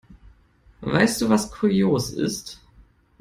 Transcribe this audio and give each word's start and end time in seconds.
Weißt 0.81 1.21
du, 1.21 1.29
was 1.29 1.51
kurios 1.51 2.09
ist? 2.09 2.59